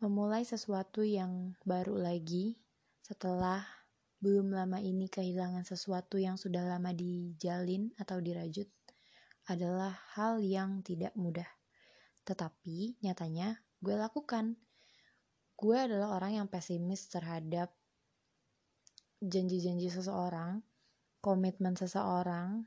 [0.00, 2.56] memulai sesuatu yang baru lagi
[3.04, 3.60] setelah
[4.20, 8.68] belum lama ini kehilangan sesuatu yang sudah lama dijalin atau dirajut
[9.48, 11.48] adalah hal yang tidak mudah.
[12.24, 14.56] Tetapi nyatanya gue lakukan.
[15.56, 17.68] Gue adalah orang yang pesimis terhadap
[19.20, 20.64] janji-janji seseorang,
[21.20, 22.64] komitmen seseorang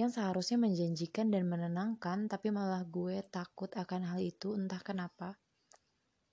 [0.00, 5.36] yang seharusnya menjanjikan dan menenangkan, tapi malah gue takut akan hal itu entah kenapa.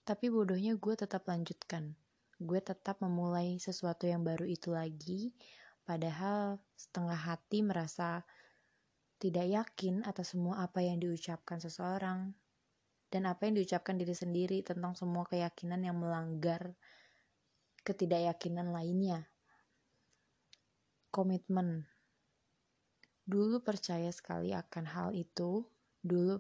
[0.06, 1.98] Tapi bodohnya gue tetap lanjutkan.
[2.38, 5.34] Gue tetap memulai sesuatu yang baru itu lagi,
[5.82, 8.22] padahal setengah hati merasa
[9.18, 12.38] tidak yakin atas semua apa yang diucapkan seseorang
[13.10, 16.78] dan apa yang diucapkan diri sendiri tentang semua keyakinan yang melanggar
[17.82, 19.26] ketidakyakinan lainnya.
[21.10, 21.90] Komitmen.
[23.26, 25.66] Dulu percaya sekali akan hal itu,
[26.06, 26.38] dulu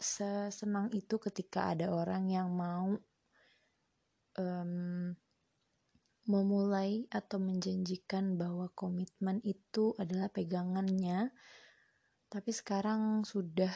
[0.00, 2.96] sesenang itu ketika ada orang yang mau
[4.40, 5.12] um,
[6.24, 11.30] memulai atau menjanjikan bahwa komitmen itu adalah pegangannya,
[12.32, 13.72] tapi sekarang sudah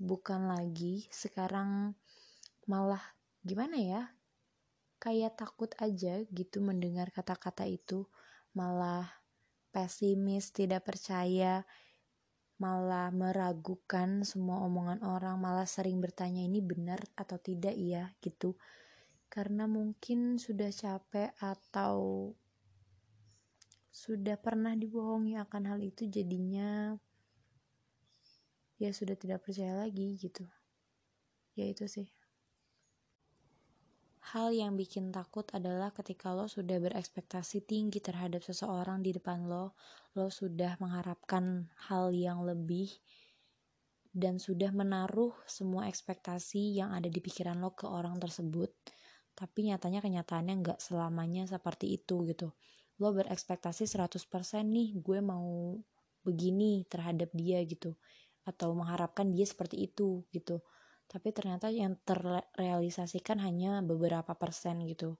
[0.00, 1.10] bukan lagi.
[1.12, 1.92] Sekarang
[2.64, 3.02] malah
[3.44, 4.02] gimana ya?
[4.98, 8.08] Kayak takut aja gitu mendengar kata-kata itu,
[8.56, 9.06] malah
[9.70, 11.62] pesimis, tidak percaya
[12.58, 18.58] malah meragukan semua omongan orang, malah sering bertanya ini benar atau tidak ya gitu.
[19.30, 22.30] Karena mungkin sudah capek atau
[23.94, 26.94] sudah pernah dibohongi akan hal itu jadinya
[28.78, 30.46] ya sudah tidak percaya lagi gitu.
[31.54, 32.17] Ya itu sih.
[34.34, 39.72] Hal yang bikin takut adalah ketika lo sudah berekspektasi tinggi terhadap seseorang di depan lo,
[40.12, 42.92] lo sudah mengharapkan hal yang lebih
[44.12, 48.68] dan sudah menaruh semua ekspektasi yang ada di pikiran lo ke orang tersebut.
[49.32, 52.52] Tapi nyatanya kenyataannya nggak selamanya seperti itu gitu.
[53.00, 55.78] Lo berekspektasi 100% nih gue mau
[56.26, 57.96] begini terhadap dia gitu.
[58.44, 60.60] Atau mengharapkan dia seperti itu gitu
[61.08, 65.16] tapi ternyata yang terrealisasikan hanya beberapa persen gitu.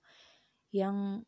[0.69, 1.25] Yang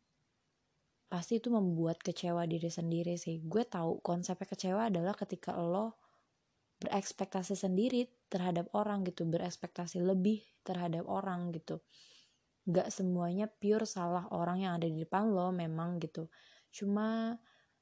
[1.12, 3.42] pasti itu membuat kecewa diri sendiri sih.
[3.42, 5.98] Gue tahu konsepnya kecewa adalah ketika lo
[6.82, 9.26] berekspektasi sendiri terhadap orang gitu.
[9.26, 11.82] Berekspektasi lebih terhadap orang gitu.
[12.70, 16.30] Gak semuanya pure salah orang yang ada di depan lo memang gitu.
[16.70, 17.36] Cuma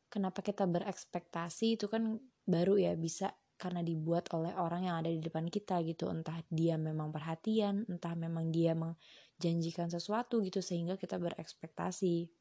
[0.07, 5.19] kenapa kita berekspektasi itu kan baru ya bisa karena dibuat oleh orang yang ada di
[5.19, 6.07] depan kita gitu.
[6.07, 12.31] Entah dia memang perhatian entah memang dia menjanjikan sesuatu gitu sehingga kita berekspektasi.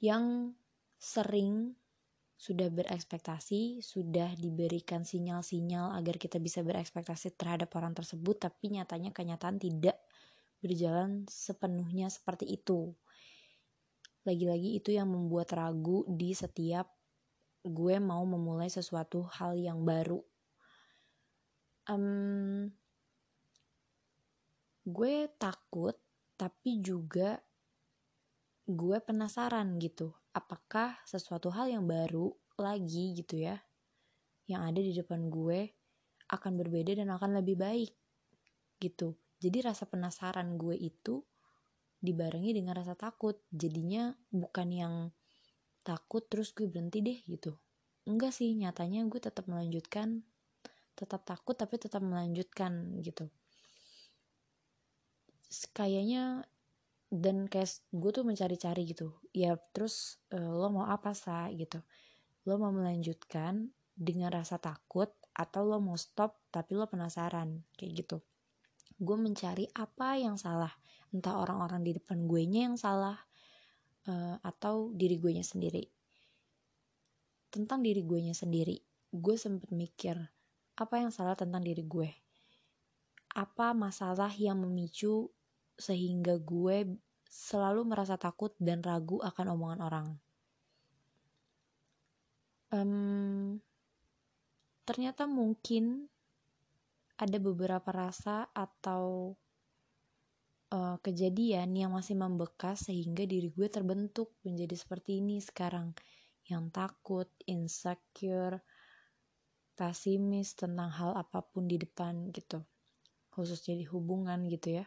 [0.00, 0.56] Yang
[0.96, 1.76] sering
[2.42, 9.62] sudah berekspektasi sudah diberikan sinyal-sinyal agar kita bisa berekspektasi terhadap orang tersebut tapi nyatanya kenyataan
[9.62, 9.94] tidak
[10.58, 12.98] berjalan sepenuhnya seperti itu.
[14.26, 17.01] Lagi-lagi itu yang membuat ragu di setiap
[17.62, 20.18] gue mau memulai sesuatu hal yang baru.
[21.86, 22.70] Um,
[24.82, 25.94] gue takut,
[26.34, 27.38] tapi juga
[28.66, 30.10] gue penasaran gitu.
[30.34, 33.58] Apakah sesuatu hal yang baru lagi gitu ya,
[34.50, 35.70] yang ada di depan gue
[36.32, 37.92] akan berbeda dan akan lebih baik
[38.82, 39.14] gitu.
[39.38, 41.22] Jadi rasa penasaran gue itu
[42.02, 43.38] dibarengi dengan rasa takut.
[43.50, 44.94] Jadinya bukan yang
[45.82, 47.58] takut terus gue berhenti deh gitu.
[48.06, 50.22] Enggak sih nyatanya gue tetap melanjutkan
[50.92, 53.28] tetap takut tapi tetap melanjutkan gitu.
[55.76, 56.46] Kayaknya
[57.12, 59.12] dan kayak gue tuh mencari-cari gitu.
[59.36, 61.48] Ya terus uh, lo mau apa sa?
[61.52, 61.80] Gitu.
[62.48, 68.18] Lo mau melanjutkan dengan rasa takut atau lo mau stop tapi lo penasaran kayak gitu.
[68.96, 70.72] Gue mencari apa yang salah.
[71.12, 73.20] Entah orang-orang di depan gue nya yang salah
[74.08, 75.84] uh, atau diri gue nya sendiri.
[77.52, 78.80] Tentang diri gue nya sendiri
[79.12, 80.16] gue sempet mikir
[80.72, 82.08] apa yang salah tentang diri gue?
[83.36, 85.28] Apa masalah yang memicu
[85.76, 86.96] sehingga gue
[87.28, 90.06] selalu merasa takut dan ragu akan omongan orang?
[92.72, 93.60] Um,
[94.88, 96.08] ternyata mungkin
[97.20, 99.36] ada beberapa rasa atau
[100.72, 105.92] uh, kejadian yang masih membekas sehingga diri gue terbentuk menjadi seperti ini sekarang.
[106.48, 108.64] Yang takut, insecure,
[109.76, 112.64] pesimis tentang hal apa pun di depan gitu.
[113.30, 114.84] Khususnya di hubungan gitu ya.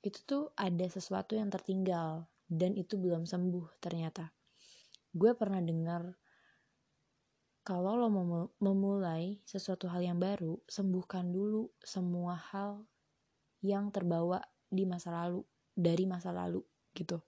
[0.00, 4.32] Itu tuh ada sesuatu yang tertinggal dan itu belum sembuh ternyata.
[5.12, 6.12] Gue pernah dengar
[7.66, 12.86] kalau lo mau memulai sesuatu hal yang baru sembuhkan dulu semua hal
[13.58, 15.42] yang terbawa di masa lalu
[15.76, 16.64] dari masa lalu
[16.96, 17.20] gitu.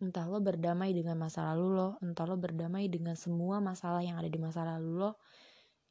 [0.00, 4.32] Entah lo berdamai dengan masa lalu lo entah lo berdamai dengan semua masalah yang ada
[4.32, 5.10] di masa lalu lo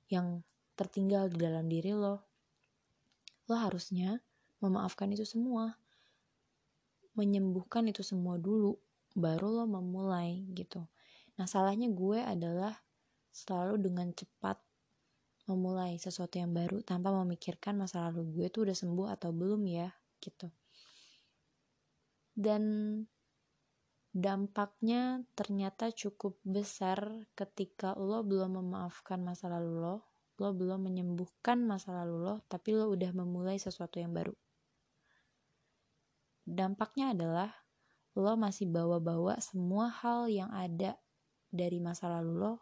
[0.09, 0.41] yang
[0.73, 2.25] tertinggal di dalam diri lo
[3.45, 4.17] lo harusnya
[4.61, 5.77] memaafkan itu semua.
[7.13, 8.77] Menyembuhkan itu semua dulu
[9.13, 10.85] baru lo memulai gitu.
[11.37, 12.73] Nah salahnya gue adalah
[13.29, 14.57] selalu dengan cepat
[15.49, 19.89] memulai sesuatu yang baru tanpa memikirkan masa lalu gue tuh udah sembuh atau belum ya
[20.21, 20.47] gitu.
[22.39, 22.63] Dan
[24.09, 29.95] dampaknya ternyata cukup besar ketika lo belum memaafkan masa lalu lo
[30.39, 34.33] lo belum menyembuhkan masa lalu lo tapi lo udah memulai sesuatu yang baru.
[36.47, 37.51] Dampaknya adalah
[38.17, 40.97] lo masih bawa-bawa semua hal yang ada
[41.53, 42.53] dari masa lalu lo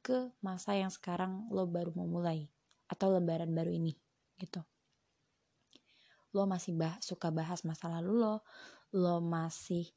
[0.00, 2.46] ke masa yang sekarang lo baru mau mulai
[2.86, 3.98] atau lembaran baru ini
[4.38, 4.62] gitu
[6.36, 8.44] lo masih bah suka bahas masa lalu lo
[8.92, 9.88] lo masih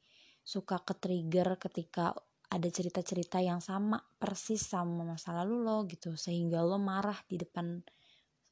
[0.47, 2.15] suka ke trigger ketika
[2.49, 6.17] ada cerita-cerita yang sama persis sama masa lalu lo gitu.
[6.17, 7.85] Sehingga lo marah di depan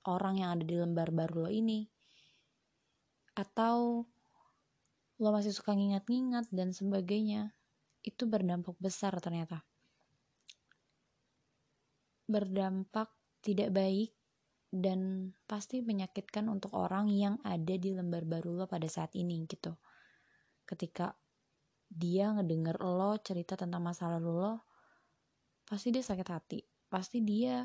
[0.05, 1.89] orang yang ada di lembar baru lo ini.
[3.33, 4.05] Atau
[5.17, 7.57] lo masih suka ngingat-ngingat dan sebagainya.
[8.05, 9.65] Itu berdampak besar ternyata.
[12.29, 13.09] Berdampak
[13.41, 14.13] tidak baik
[14.67, 19.71] dan pasti menyakitkan untuk orang yang ada di lembar baru lo pada saat ini gitu.
[20.67, 21.15] Ketika
[21.87, 24.53] dia ngedenger lo cerita tentang masa lalu lo,
[25.63, 26.59] pasti dia sakit hati.
[26.91, 27.63] Pasti dia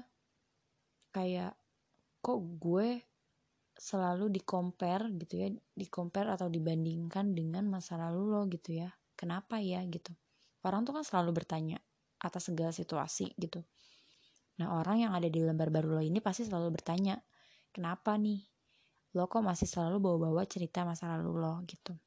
[1.11, 1.59] kayak
[2.23, 3.03] kok gue
[3.75, 8.95] selalu di compare gitu ya, di compare atau dibandingkan dengan masa lalu lo gitu ya.
[9.19, 10.15] Kenapa ya gitu.
[10.63, 11.83] Orang tuh kan selalu bertanya
[12.23, 13.67] atas segala situasi gitu
[14.63, 17.19] Nah orang yang ada di lembar baru lo ini pasti selalu bertanya,
[17.75, 18.47] kenapa nih?
[19.19, 21.99] Lo kok masih selalu bawa-bawa cerita masa lalu lo gitu.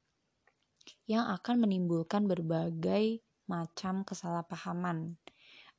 [1.03, 3.19] Yang akan menimbulkan berbagai
[3.51, 5.19] macam kesalahpahaman.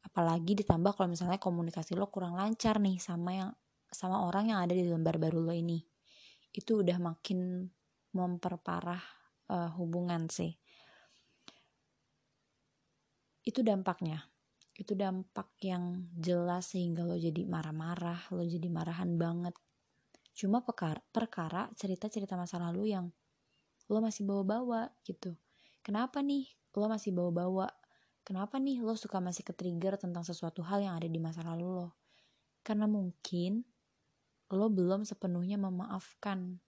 [0.05, 3.51] Apalagi ditambah kalau misalnya komunikasi lo kurang lancar nih sama yang
[3.89, 5.81] sama orang yang ada di lembar baru lo ini.
[6.53, 7.65] Itu udah makin
[8.13, 9.01] memperparah
[9.49, 10.53] uh, hubungan sih.
[13.41, 14.36] Itu dampaknya
[14.77, 19.57] itu dampak yang jelas sehingga lo jadi marah-marah, lo jadi marahan banget.
[20.37, 23.09] Cuma perkara, perkara cerita-cerita masa lalu yang
[23.89, 25.33] lo masih bawa-bawa gitu.
[25.81, 26.45] Kenapa nih
[26.77, 27.73] lo masih bawa-bawa?
[28.21, 31.89] Kenapa nih lo suka masih ke-trigger tentang sesuatu hal yang ada di masa lalu lo?
[32.61, 33.65] Karena mungkin
[34.53, 36.61] lo belum sepenuhnya memaafkan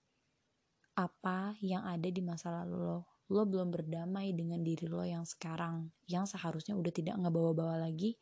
[0.97, 5.93] apa yang ada di masa lalu lo lo belum berdamai dengan diri lo yang sekarang
[6.09, 8.17] yang seharusnya udah tidak ngebawa-bawa lagi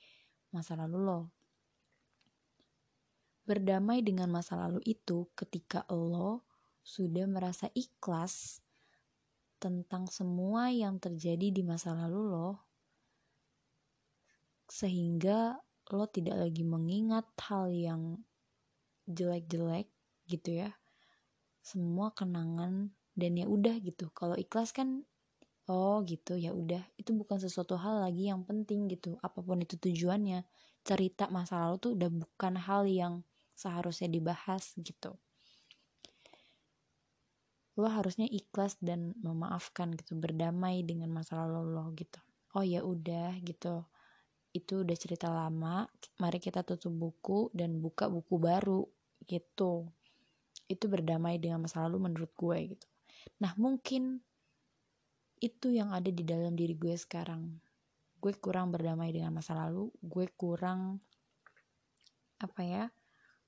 [0.52, 1.22] masa lalu lo.
[3.48, 6.44] Berdamai dengan masa lalu itu ketika lo
[6.84, 8.60] sudah merasa ikhlas
[9.58, 12.50] tentang semua yang terjadi di masa lalu lo
[14.68, 15.56] sehingga
[15.96, 18.20] lo tidak lagi mengingat hal yang
[19.08, 19.88] jelek-jelek
[20.28, 20.76] gitu ya.
[21.64, 24.14] Semua kenangan dan ya udah gitu.
[24.14, 25.02] Kalau ikhlas kan
[25.68, 26.86] oh gitu ya udah.
[27.02, 29.18] Itu bukan sesuatu hal lagi yang penting gitu.
[29.26, 30.46] Apa pun itu tujuannya.
[30.86, 33.26] Cerita masa lalu tuh udah bukan hal yang
[33.58, 35.18] seharusnya dibahas gitu.
[37.78, 40.14] Lo harusnya ikhlas dan memaafkan gitu.
[40.14, 42.22] Berdamai dengan masa lalu lo gitu.
[42.54, 43.82] Oh ya udah gitu.
[44.54, 45.90] Itu udah cerita lama.
[46.22, 48.86] Mari kita tutup buku dan buka buku baru
[49.26, 49.90] gitu.
[50.70, 52.88] Itu berdamai dengan masa lalu menurut gue gitu
[53.44, 54.22] Nah mungkin
[55.38, 57.62] itu yang ada di dalam diri gue sekarang.
[58.18, 60.98] Gue kurang berdamai dengan masa lalu, gue kurang
[62.42, 62.86] apa ya?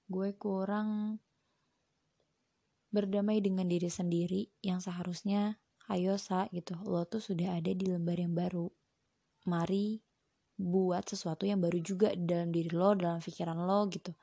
[0.06, 1.18] Gue kurang
[2.90, 5.62] berdamai dengan diri sendiri yang seharusnya
[5.94, 8.66] ayo sa gitu lo tuh sudah ada di lembar yang baru
[9.46, 10.02] mari
[10.58, 14.14] buat sesuatu yang baru juga dalam diri lo dalam pikiran lo gitu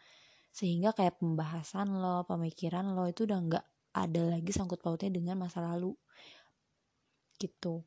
[0.50, 5.64] sehingga kayak pembahasan lo pemikiran lo itu udah nggak ada lagi sangkut pautnya dengan masa
[5.64, 5.96] lalu.
[7.40, 7.80] Gitu.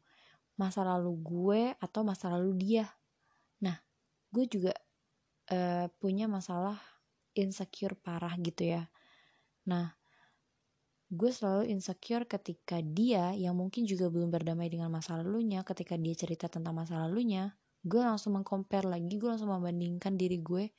[0.57, 2.85] Masa lalu gue atau masa lalu dia.
[3.61, 3.77] Nah
[4.33, 4.73] gue juga
[5.53, 6.81] uh, punya masalah
[7.37, 8.89] insecure parah gitu ya.
[9.69, 9.93] Nah
[11.09, 16.13] gue selalu insecure ketika dia yang mungkin juga belum berdamai dengan masa lalunya ketika dia
[16.13, 20.69] cerita tentang masa lalunya gue langsung mengcompare lagi gue langsung membandingkan diri gue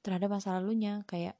[0.00, 1.04] terhadap masa lalunya.
[1.04, 1.39] Kayak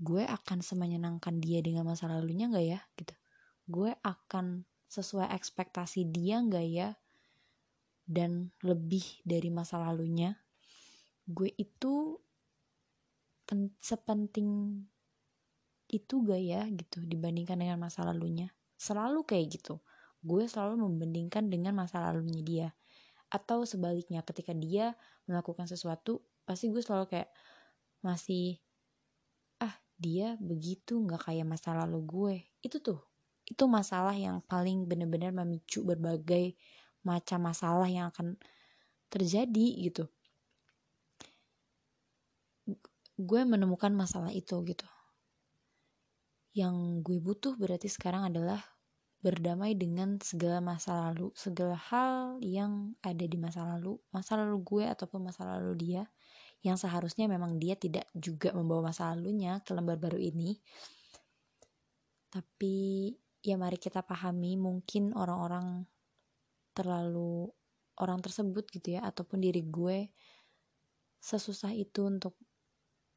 [0.00, 2.80] gue akan semenyenangkan dia dengan masa lalunya gak ya?
[2.96, 3.12] Gitu.
[3.68, 6.88] Gue akan sesuai ekspektasi dia gak ya?
[8.08, 10.32] Dan lebih dari masa lalunya.
[11.28, 12.16] Gue itu
[13.44, 14.80] pen sepenting
[15.92, 16.64] itu gak ya?
[16.72, 18.48] Gitu dibandingkan dengan masa lalunya.
[18.80, 19.84] Selalu kayak gitu.
[20.24, 22.68] Gue selalu membandingkan dengan masa lalunya dia.
[23.28, 24.96] Atau sebaliknya ketika dia
[25.28, 27.30] melakukan sesuatu pasti gue selalu kayak
[28.00, 28.56] masih
[30.00, 32.34] dia begitu nggak kayak masa lalu gue.
[32.64, 33.00] Itu tuh
[33.50, 36.54] itu masalah yang paling benar-benar memicu berbagai
[37.02, 38.38] macam masalah yang akan
[39.10, 40.06] terjadi gitu.
[43.20, 44.86] Gue menemukan masalah itu gitu.
[46.56, 48.62] Yang gue butuh berarti sekarang adalah
[49.20, 54.84] berdamai dengan segala masa lalu, segala hal yang ada di masa lalu, masa lalu gue
[54.88, 56.02] ataupun masa lalu dia,
[56.60, 60.60] yang seharusnya memang dia tidak juga membawa masa lalunya ke lembar baru ini.
[62.30, 65.88] Tapi ya mari kita pahami mungkin orang-orang
[66.76, 67.48] terlalu
[68.00, 70.08] orang tersebut gitu ya ataupun diri gue
[71.20, 72.36] sesusah itu untuk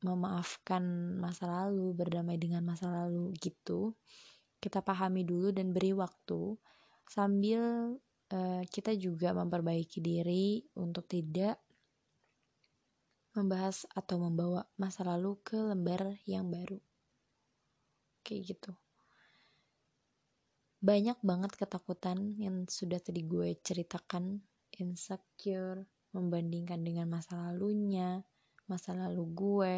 [0.04, 0.84] memaafkan
[1.16, 3.96] masa lalu, berdamai dengan masa lalu gitu
[4.60, 6.56] kita pahami dulu dan beri waktu
[7.08, 7.96] sambil
[8.32, 11.63] uh, kita juga memperbaiki diri untuk tidak
[13.34, 16.78] membahas atau membawa masa lalu ke lembar yang baru.
[18.22, 18.72] Kayak gitu.
[20.84, 24.42] Banyak banget ketakutan yang sudah tadi gue ceritakan,
[24.78, 28.22] insecure, membandingkan dengan masa lalunya,
[28.68, 29.76] masa lalu gue,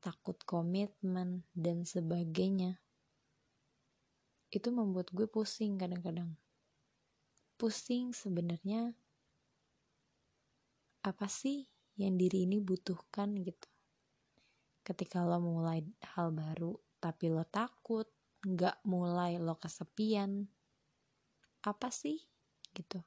[0.00, 2.78] takut komitmen, dan sebagainya
[4.54, 6.32] itu membuat gue pusing kadang-kadang
[7.56, 8.92] pusing sebenarnya
[11.02, 13.68] apa sih yang diri ini butuhkan gitu.
[14.84, 15.82] Ketika lo mulai
[16.14, 18.06] hal baru tapi lo takut
[18.44, 20.44] nggak mulai lo kesepian
[21.64, 22.20] apa sih?
[22.70, 23.00] Gitu.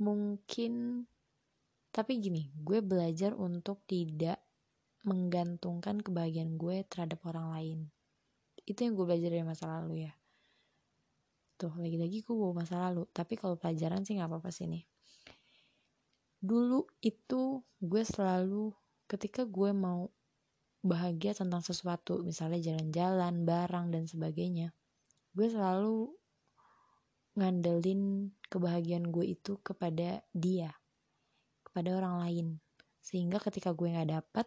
[0.00, 1.04] Mungkin
[1.90, 4.38] tapi gini gue belajar untuk tidak
[5.02, 7.78] menggantungkan kebahagiaan gue terhadap orang lain.
[8.62, 10.12] Itu yang gue belajar dari masa lalu ya.
[11.60, 14.86] Tuh lagi-lagi gue bawa masa lalu tapi kalau pelajaran sih nggak apa-apa sih nih
[16.40, 18.72] dulu itu gue selalu
[19.08, 20.08] ketika gue mau
[20.80, 24.72] bahagia tentang sesuatu misalnya jalan-jalan barang dan sebagainya
[25.36, 26.08] gue selalu
[27.36, 30.80] ngandelin kebahagiaan gue itu kepada dia
[31.70, 32.46] kepada orang lain.
[32.98, 34.46] Sehingga ketika gue nggak dapet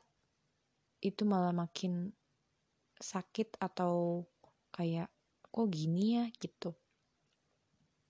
[1.00, 2.12] itu malah makin
[3.00, 4.27] sakit atau
[4.75, 5.07] kayak
[5.47, 6.25] kok gini ya?
[6.35, 6.75] gitu.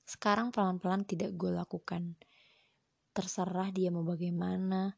[0.04, 2.18] Sekarang pelan-pelan tidak gue lakukan
[3.14, 4.98] terserah dia mau bagaimana.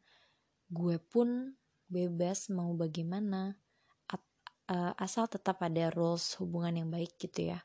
[0.71, 1.53] Gue pun
[1.85, 3.53] bebas mau bagaimana
[4.69, 7.59] uh, asal tetap ada rules hubungan yang baik gitu ya.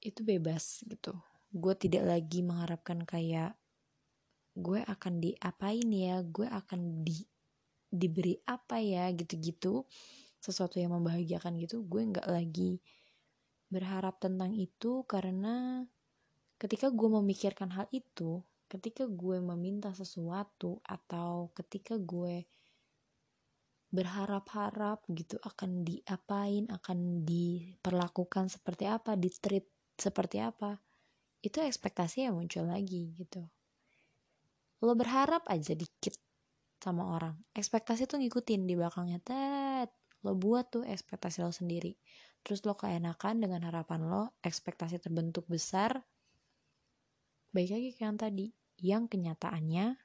[0.00, 1.16] Itu bebas gitu.
[1.52, 3.56] Gue tidak lagi mengharapkan kayak
[4.56, 6.22] gue akan diapain ya?
[6.24, 7.20] Gue akan di
[7.92, 9.08] diberi apa ya?
[9.12, 9.84] gitu-gitu.
[10.40, 12.78] Sesuatu yang membahagiakan gitu gue nggak lagi
[13.66, 15.82] berharap tentang itu karena
[16.56, 22.46] ketika gue memikirkan hal itu ketika gue meminta sesuatu atau ketika gue
[23.94, 30.76] berharap-harap gitu akan diapain akan diperlakukan seperti apa di treat seperti apa
[31.40, 33.46] itu ekspektasi yang muncul lagi gitu.
[34.82, 36.18] Lo berharap aja dikit
[36.82, 39.90] sama orang ekspektasi tuh ngikutin di belakangnya tet
[40.26, 41.94] lo buat tuh ekspektasi lo sendiri.
[42.42, 46.02] Terus lo keenakan dengan harapan lo ekspektasi terbentuk besar
[47.56, 48.46] baik lagi kayak yang tadi
[48.76, 49.96] yang kenyataannya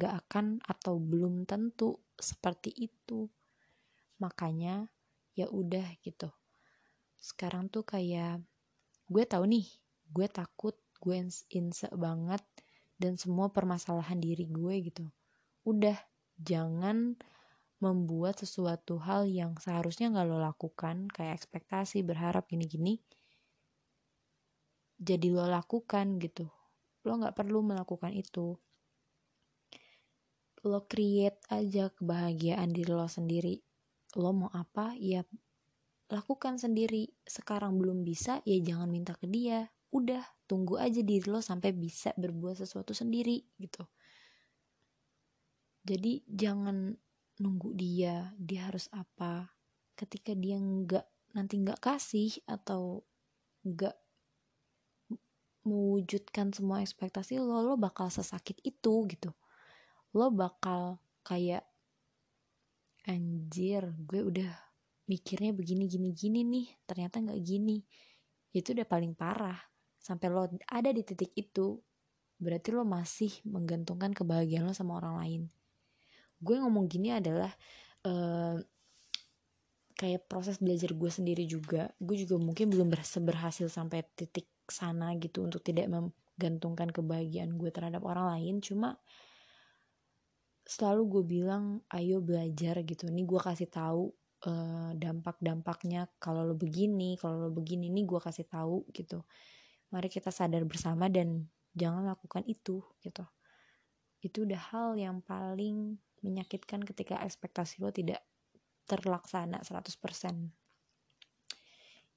[0.00, 3.28] gak akan atau belum tentu seperti itu.
[4.24, 4.88] Makanya
[5.36, 6.32] ya udah gitu.
[7.20, 8.40] Sekarang tuh kayak
[9.12, 9.68] gue tahu nih
[10.08, 11.20] gue takut gue
[11.52, 12.40] insek banget
[12.96, 15.04] dan semua permasalahan diri gue gitu.
[15.68, 16.00] Udah
[16.40, 17.20] jangan
[17.84, 23.04] membuat sesuatu hal yang seharusnya nggak lo lakukan kayak ekspektasi berharap gini-gini
[25.04, 26.48] jadi lo lakukan gitu
[27.04, 28.56] lo nggak perlu melakukan itu.
[30.64, 33.60] Lo create aja kebahagiaan diri lo sendiri.
[34.16, 34.96] Lo mau apa?
[34.96, 35.20] Ya
[36.08, 37.12] lakukan sendiri.
[37.28, 39.68] Sekarang belum bisa ya jangan minta ke dia.
[39.92, 43.84] Udah tunggu aja diri lo sampai bisa berbuat sesuatu sendiri gitu.
[45.84, 46.96] Jadi jangan
[47.44, 49.52] nunggu dia dia harus apa.
[49.92, 53.04] Ketika dia nggak nanti nggak kasih atau
[53.68, 54.03] nggak
[55.64, 59.32] mewujudkan semua ekspektasi lo lo bakal sesakit itu gitu.
[60.12, 61.64] Lo bakal kayak
[63.04, 64.52] anjir gue udah
[65.04, 67.80] mikirnya begini gini gini nih ternyata nggak gini.
[68.52, 69.58] Itu udah paling parah.
[69.98, 71.80] Sampai lo ada di titik itu
[72.36, 75.42] berarti lo masih menggantungkan kebahagiaan lo sama orang lain.
[76.40, 77.52] Gue ngomong gini adalah
[78.04, 78.60] uh,
[80.04, 81.88] kayak proses belajar gue sendiri juga.
[81.96, 88.04] Gue juga mungkin belum berhasil sampai titik sana gitu untuk tidak menggantungkan kebahagiaan gue terhadap
[88.04, 88.60] orang lain.
[88.60, 89.00] Cuma
[90.68, 93.08] selalu gue bilang ayo belajar gitu.
[93.08, 94.12] Ini gue kasih tahu
[94.44, 96.12] uh, dampak-dampaknya.
[96.20, 99.24] Kalau lo begini kalau lo begini ini gue kasih tahu gitu.
[99.88, 103.24] Mari kita sadar bersama dan jangan lakukan itu gitu.
[104.20, 108.20] Itu udah hal yang paling menyakitkan ketika ekspektasi lo tidak
[108.84, 110.52] terlaksana 100%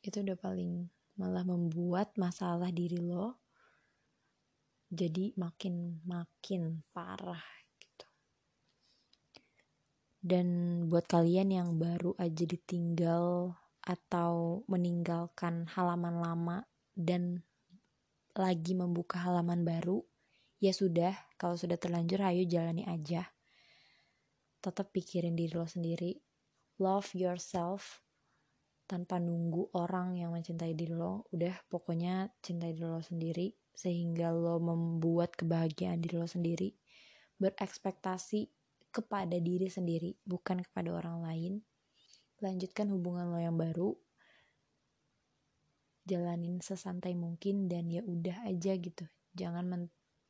[0.04, 3.42] itu udah paling malah membuat masalah diri lo
[4.88, 7.44] jadi makin makin parah
[7.76, 8.08] gitu.
[10.24, 10.48] Dan
[10.88, 13.52] buat kalian yang baru aja ditinggal
[13.84, 16.58] atau meninggalkan halaman lama
[16.96, 17.44] dan
[18.36, 20.04] lagi membuka halaman baru
[20.64, 23.28] ya sudah kalau sudah terlanjur ayo jalani aja.
[24.64, 26.27] Tetap pikirin diri lo sendiri
[26.78, 28.06] love yourself
[28.88, 31.28] tanpa nunggu orang yang mencintai diri lo.
[31.36, 36.72] Udah pokoknya cintai diri lo sendiri sehingga lo membuat kebahagiaan diri lo sendiri.
[37.38, 38.50] Berekspektasi
[38.90, 41.54] kepada diri sendiri bukan kepada orang lain.
[42.42, 43.94] Lanjutkan hubungan lo yang baru.
[46.08, 49.04] Jalanin sesantai mungkin dan ya udah aja gitu.
[49.36, 49.84] Jangan men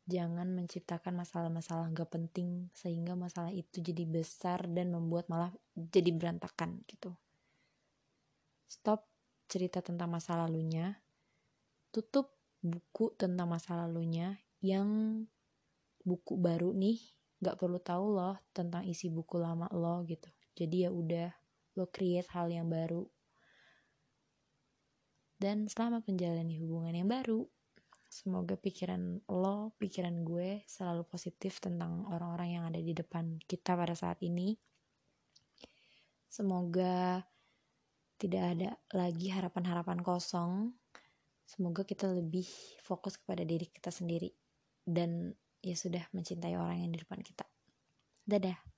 [0.07, 6.79] jangan menciptakan masalah-masalah gak penting sehingga masalah itu jadi besar dan membuat malah jadi berantakan
[6.87, 7.11] gitu.
[8.71, 9.11] Stop
[9.51, 10.95] cerita tentang masa lalunya.
[11.91, 15.21] Tutup buku tentang masa lalunya yang
[16.07, 17.03] buku baru nih
[17.43, 20.31] gak perlu tahu loh tentang isi buku lama lo gitu.
[20.55, 21.29] Jadi ya udah
[21.75, 23.03] lo create hal yang baru.
[25.37, 27.45] Dan selamat menjalani hubungan yang baru
[28.07, 33.91] Semoga pikiran lo, pikiran gue selalu positif tentang orang-orang yang ada di depan kita pada
[33.93, 34.55] saat ini.
[36.31, 37.19] Semoga
[38.15, 40.71] tidak ada lagi harapan-harapan kosong.
[41.43, 42.47] Semoga kita lebih
[42.83, 44.31] fokus kepada diri kita sendiri
[44.87, 47.43] dan ya sudah mencintai orang yang di depan kita.
[48.23, 48.76] Dadah.